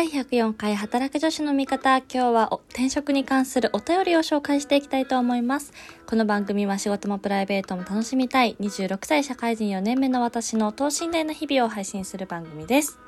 [0.00, 5.74] 第104回働く女子の味方、今日は転職に関するお便りを紹介していきたいと思います。
[6.06, 12.98] この番組は仕事もプライベートも楽しみたい26歳社会人4年目の私の等身大の日々を配信する番組です。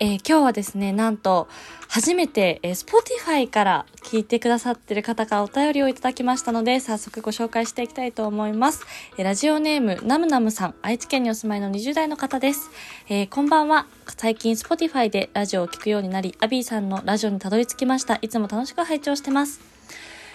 [0.00, 1.48] えー、今日はですね、なんと、
[1.88, 8.84] 初めて、えー、Spotify から聞いてくださってる方からお便りをいただきましたので、早速ご紹介していきたいと思います。
[9.16, 12.70] えー、ラジオネーム、ナムナムさん、愛知県にお住まいの20代の方です。
[13.08, 13.86] えー、こんばんは。
[14.16, 18.18] 最近 Spotify でラジオを聴くようになり、アビーさんのラジオにたどり着きました。
[18.20, 19.73] いつも楽しく拝聴してます。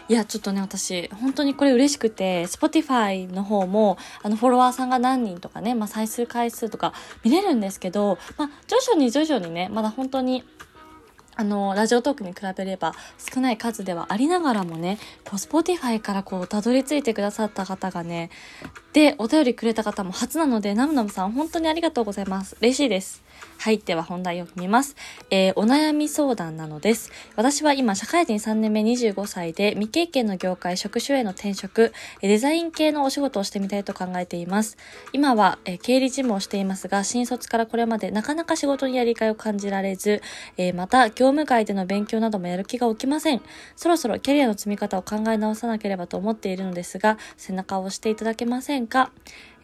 [0.10, 10.44] いや、ちょっとね、私、本当にこれ嬉しくて、Spotify の方も、あの、フォロワーさんが何人とかね、まあ、再生回数とか見れるんですけど、まあ、徐々に徐々にね、まだ本当に、
[11.36, 12.96] あの、ラジオトークに比べれば
[13.34, 18.32] 少ない数ではありながらもね、こう、Spotify からこう、たどり着いてくださった方がね、
[18.94, 22.58] で、お便りくれた方も初なので、ナムナムさん本当にありがとうございます。
[22.62, 23.22] 嬉しいです。
[23.58, 23.80] はい。
[23.80, 24.96] では本題を見ます。
[25.30, 27.12] えー、お悩み相談なのです。
[27.36, 34.78] 私は今、社会人3年目25歳で、未経験の業界、職種への転職、デザイン系のお仕事をしてみたいと考えています。
[35.12, 40.22] 今は、えー、経理事務をしていますが、新卒からこれまでなかなか仕事にやりがいを感じられず、
[40.56, 43.42] えー、また、業務外での勉強などもやる気が起きません。
[43.76, 49.12] そろそろキャリアの積み方を考え直さなければと思っているのですが、背中を押していただけませんか？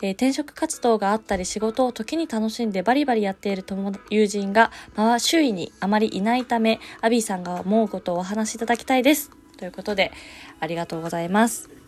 [0.02, 9.32] えー、転職活動があったり仕事を時に楽しんでバリバリやっている友友人が、まあ、周囲にあまりいないため、アビーさんが思うことをお話しいただきたいです。
[9.58, 10.12] ということで、
[10.60, 11.85] ありがとうございます。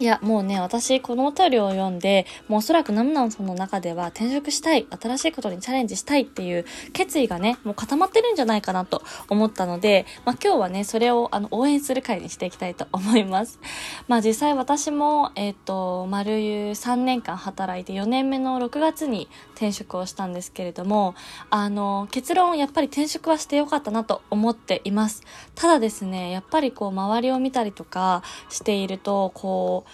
[0.00, 13.60] いや、もうね、私、このお便りを読んで、もうおそらくナムナムさんの中では転職したい、新しいことにチャレンジしたいっていう決意がね、もう固まってるんじゃないかなと思ったので、まあ今日はね、それをあの応援する回にしていきたいと思います。
[14.08, 21.14] まあ実際私も、えっ、ー、と、丸3年間働いて4年目の6月に転職をしたんですけれども、
[21.50, 25.24] あの、結論、やっぱり転職はしてよかったなと思っています。
[25.54, 29.89] ただですね、やっぱりこう周りを見たりとかしていると、こう、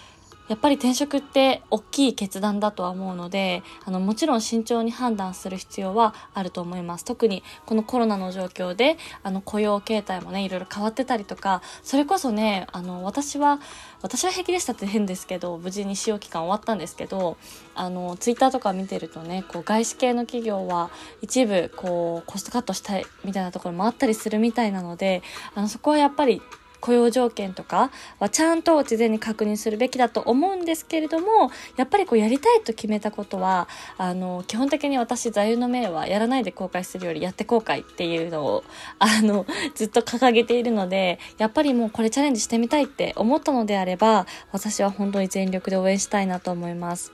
[0.49, 7.05] やっぱり転職って大きい決断だとは思うので、あの、もちろん慎重に判断する必要はあると思います。
[7.05, 13.61] 特にこのコロナの状況で、あの、雇用形態もね、いろいろ変わってたりとか、それこそね、あの、私は、
[14.03, 17.37] 私は平気でしたって変ですけど、無事に使用期間終わったんですけど、
[17.75, 20.91] あの、ツイッターとか見てるとね、こう、外資系の企業は
[21.23, 25.23] 一部、こう、コストカットしたいみたいなところもあったりするみたいなので、
[25.55, 26.41] あの、そこはやっぱり
[26.81, 38.65] 雇用条件とかはちゃんと事前に確認するべきだと思うんですけれども、やっぱりこうやりたいと決めたことは、あの、基本的に私座右の銘はやらないで後悔するよりやって後悔っていうのを、
[38.99, 47.13] あの、ずっと掲げているので、やっぱりもうこれチャレンジしてみたいって思ったのであれば、私は本当に全力で応援したいなと思います。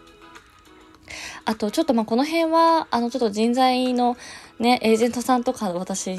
[1.44, 4.16] あと、ちょっとまあこの辺は、あの、ちょっと人材の
[4.58, 6.16] ね、エージェントさんとか私、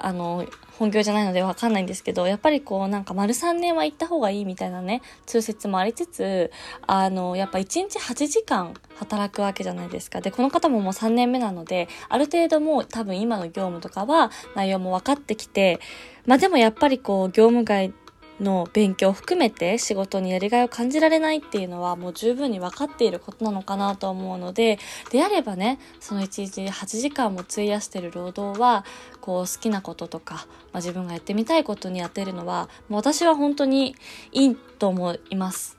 [0.00, 0.46] あの、
[0.78, 6.50] 本業じゃないのでわかんないんですけど、やっぱりこうなんか丸3年は行った方がいいみたいなね、通説もありつつ、
[6.86, 10.22] あの、やっぱ1日8時間働くわけじゃないですか。
[10.22, 15.80] で、この方ももう3年目なので、ある程度もう多分今の業務とかは内容も分かってきて、
[16.26, 17.92] まあでもやっぱりこう業務外
[18.40, 24.78] の勉強を含めて仕事にやりがいを感じられないっていうのはもう十分に分かっていることなのかなと思うので、
[25.10, 28.84] であればね、その1日8時間も費やしてる労働は、
[29.20, 30.40] こう好きなこととか、ま
[30.74, 33.94] あ、自分がやってみたいことに当てるのは、もう私は本当に
[34.32, 35.78] いいと思います。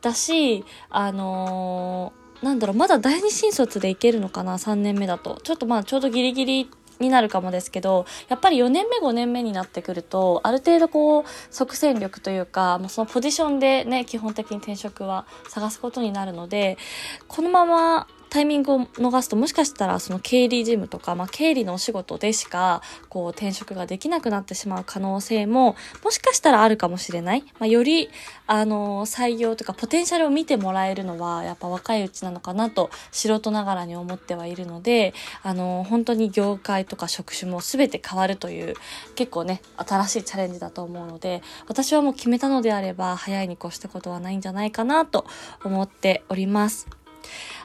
[0.00, 5.38] だし、あのー、なんだろう、まだ第二新卒でいけるのかな ?3 年目だと。
[5.42, 16.78] ちょっとまあちょうどギリギリになるかもですけど、やっぱり4年目5年目になってくると、ある程度こう、即戦力というか、もうそのポジションでね、基本的に転職は探すことになるので、
[17.26, 27.42] このままタイミングを逃すともしかしたらその経理事務とか、まあ、経理のお仕事でしかこう転職ができなくなってしまう可能性ももしかしたらあるかもしれない。
[27.58, 28.08] まあ、より
[28.46, 35.12] あの採用とかポテンシャルを見てもらえるのはやっぱ若いうちなのかなと素人ながらに思ってはいるので
[35.42, 38.74] あの本当に業界とか職種も全て変わるという
[39.16, 45.26] 結構ね新しいチャレンジだと思うので私はもう決めたのであれば早いに越したことはないんじゃないかなと
[45.64, 46.99] 思っております。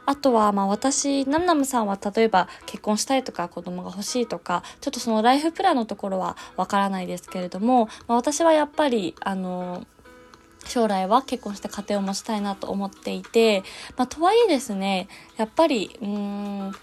[0.06, 9.86] あとは、まあ私、ナムナムさんは例えば結婚したいとか子供が欲しいとか、ちょっとそのライフプランのところはわからないですけれども、まあ私はやっぱり、あの、
[10.68, 13.64] 将来は結婚して家庭を持ちたいなと思っていて、
[13.98, 15.08] まあとはいえですね、
[15.38, 16.76] やっぱり、うーん、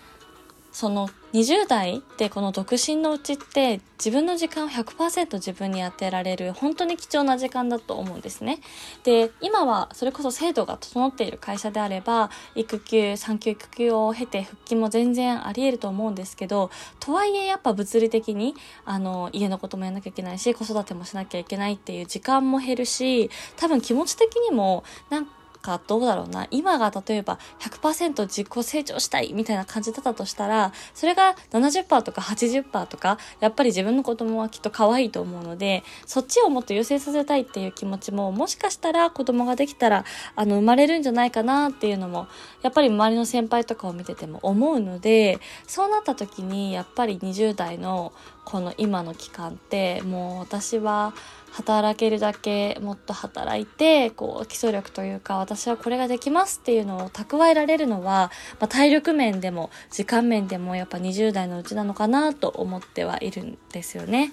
[0.73, 8.59] その20代ってこの独身のうちって自分の時間を100%自分に当てられる本当に貴重な時間だと思うんですね。
[9.05, 16.71] で、今はそれこそ制度が整っている会社であれば育休、産休育休を経て復帰も全然あり得ると思うんですけど、
[17.01, 18.55] とはいえやっぱ物理的に
[18.85, 26.47] あの家のこともやんなきゃいけないし子育てもしなきゃいけないっていう時間も減るし多分気持ち的にもなんかかどうだろうな。
[26.51, 40.05] 今が例えば100%自己成長したいみたいな感じだったとしたら、それが70%とか80%とか、やっぱり自分の子供はきっと可愛いと思うので、そっちをもっと優先させたいっていう気持ちも、もしかしたら子供ができたら、
[40.35, 42.27] あの、生まれるんじゃないかなっていうのも、
[42.63, 48.13] やっぱり周りの先輩とかを見てても思うので、そうなった時に、やっぱり20代の
[48.45, 51.15] この今の期間って、もう私は、
[51.53, 64.33] 働けるだけもっと働いてこう基礎力というか私はこれができますっていうのを蓄えられるのは、まあ、体力面でも時間面でもやっぱ20代のうちなのかなと思ってはいるんですよね。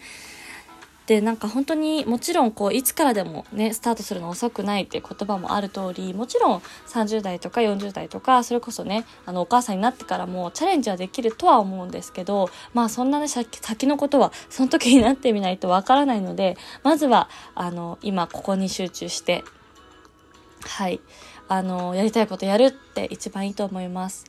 [1.09, 19.43] でなんか本当にもちろんこういつからでもねスタートするの遅くないって言葉もある通りもちろん30代とか40代とかそれこそねあのお母さんになってからもチャレンジはできるとは思うんですけどまあそんなね先のことはその時になってみないとわからないのでまずはあの今ここに集中して
[20.61, 21.01] はい
[21.47, 24.25] あのやりたいことやるって一番いいと思います。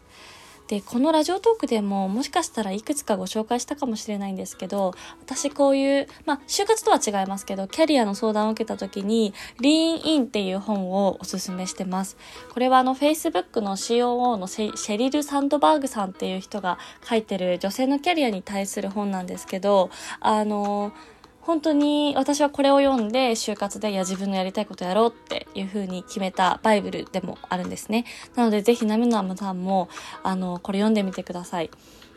[0.71, 12.17] でこのラジオトークでももしかしたらいくつかご紹介したかもしれないんですけど私こういうまあ就活とは違いますけどキャリアの相談を受けた時にリーンインっていう本をおすすめしてます。
[12.53, 19.91] これはあの Facebook の COO のシェリル・サンドバーグさんっていう人が書いてる女性のキャリアに対する本なんですけど
[20.21, 20.93] あの
[21.41, 28.05] 本当に私はこれを読んで就活でいや自分のやりたいことやろうっていう風に決めたバイブルでもあるんですね。
[28.37, 29.89] なのでぜひナミナムさんも
[30.23, 31.71] あのこれ読んでみてください。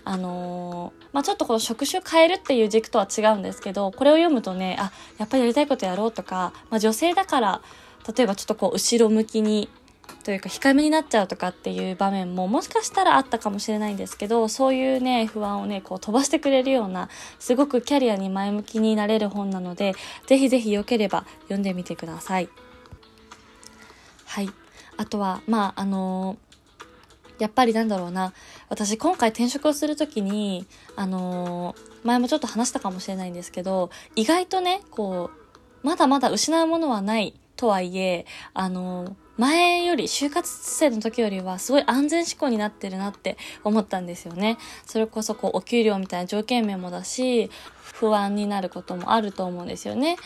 [0.05, 7.61] あのー、まあ、ちょっとこの職種変えるっていう軸とは違うんですけど、これを読むとね、あ、やっぱりやりたいことやろうとか、まあ、女性だから、
[8.17, 9.69] 例えばちょっとこう後ろ向きに
[10.23, 17.09] というか控えめになっちゃうとかっていう場面ももしかしたらあったかもしれないんですけどそういうね不安をねこう飛ばしてくれるような
[17.39, 19.93] すごくキャリアに前向きになれる本なので
[20.27, 22.49] ぜひぜひよければ読んでみてください。
[24.25, 24.49] はい。
[24.97, 26.37] あとはまああの、
[27.39, 28.33] やっぱりなんだろうな。
[28.69, 30.65] 私今回転職をする時に
[30.95, 44.57] あの、前もちょっと話したかもしれないんですけど意外とねこうまだまだ失うものはないとはいえあの前より、就活生の時よりはすごい安全志向になってるなって思ったんですよね。
[44.85, 47.49] それこそこうお給料みたいな条件面もだし、
[47.93, 50.17] 不安になることもあると思うんですよね。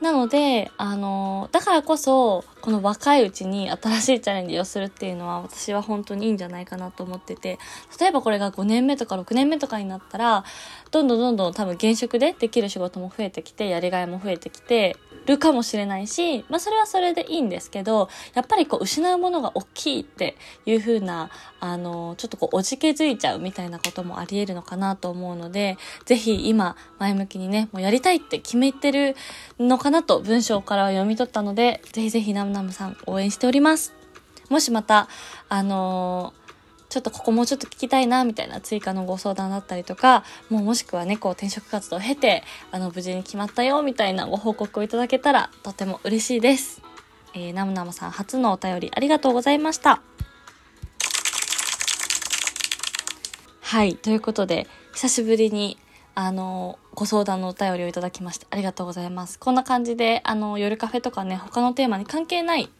[0.00, 7.58] なので、あの、だからこそ、この若いうちに新しいチャレンジをするっていうのは私は本当にいいんじゃないかなと思ってて、
[7.98, 10.44] 例えばこれが5年目とか6年目とかになったら、
[10.90, 21.30] どんどんどんどん多分現職でできる仕事も増えてきて、やりがいも増えてきて、るかもしれないし、まあそれはそれでいいんですけど、やっぱりこう失うものが大きいっていう風な、
[21.60, 29.16] あの、ちょっとこうおじけづいちゃうみたいなこともあり得るのかなと思うので、ぜひ今前向きにね、もうやりたいって決めてる
[29.58, 33.92] のかなと文章からは読み取ったので、ぜひぜひナムナムさん応援しております。
[34.48, 35.08] もしまた、
[35.48, 36.45] あのー
[36.96, 46.80] ちょっとここもうちょっと聞きたいな、みたいな追加のご相談だったりとか、もうもしくはね、こう転職活動を経て、あの、無事に決まったよ、みたいなご報告をいただけたら、とても嬉しいです。
[47.34, 50.00] えー、ナムナムさん初のお便りありがとうございました。
[53.60, 55.76] はい、ということで、久しぶりに、
[56.14, 59.38] あの、ご相談のお便りをいただきましてありがとうございます。
[59.38, 62.70] こんな感じで、あの、夜カフェとかね、他のテーマに関係ない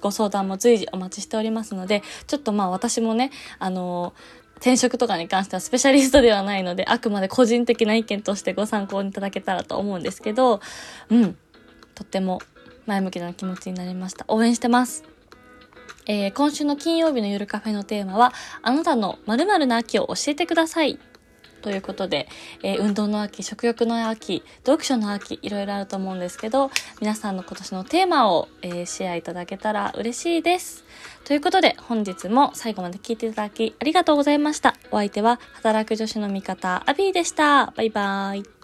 [0.00, 4.12] ご相談も随時お待ちしておりますので、ちょっとまあ私もね、あの
[4.56, 10.60] 転職とかに関してはスペシャリストではないので、あくまで個人的な意見としてご参考にいただけたらと思うんですけど、
[11.08, 11.36] うん、
[11.94, 12.40] とっても
[12.86, 14.24] 前向きな気持ちになりました。
[14.28, 15.04] 応援してます。
[16.06, 20.98] えー、今週の金曜日の夜カフェのテーマは、あなたの〇〇な秋を教えてください
[21.60, 22.28] ということで、
[22.62, 30.84] えー、運動の秋、食欲の秋、読書の秋、いろいろあると思うんですけど、皆さんの今年のテーマを、えー、シェアいただけたら嬉しいです。
[31.24, 34.76] ということで、本日も最後まで聞いていただきありがとうございました。
[34.90, 37.72] お相手は、働く女子の味方、アビーでした。
[37.76, 38.59] バイバーイ。